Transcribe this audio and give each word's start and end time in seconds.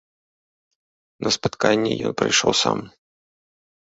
На 1.27 1.33
спатканне 1.35 1.91
ён 2.07 2.15
прыйшоў 2.21 2.51
сам. 2.63 2.77